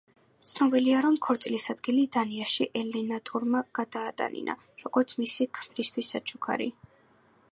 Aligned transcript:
ცნობილია, 0.51 1.01
რომ 1.05 1.17
ქორწილის 1.25 1.67
ადგილი 1.73 2.05
დანიაში 2.15 2.67
ელეანორამ 2.81 3.59
გადაატანინა, 3.81 4.57
როგორც 4.85 5.15
მისი 5.23 5.47
ქმრისთვის 5.59 6.13
საჩუქარი. 6.17 6.71